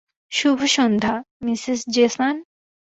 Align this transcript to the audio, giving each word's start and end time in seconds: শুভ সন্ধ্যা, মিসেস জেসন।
শুভ 0.31 0.59
সন্ধ্যা, 0.67 1.15
মিসেস 1.41 1.79
জেসন। 1.89 2.35